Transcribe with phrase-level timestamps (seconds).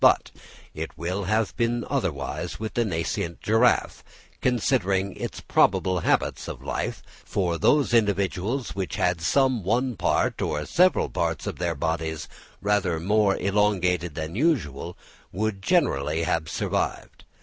[0.03, 0.31] But
[0.73, 4.03] it will have been otherwise with the nascent giraffe,
[4.41, 10.65] considering its probable habits of life; for those individuals which had some one part or
[10.65, 12.27] several parts of their bodies
[12.63, 14.97] rather more elongated than usual,
[15.31, 17.23] would generally have survived.